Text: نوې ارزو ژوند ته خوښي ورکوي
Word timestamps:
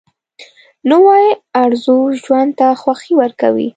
نوې 0.91 1.25
ارزو 1.63 1.97
ژوند 2.21 2.51
ته 2.59 2.67
خوښي 2.81 3.13
ورکوي 3.21 3.67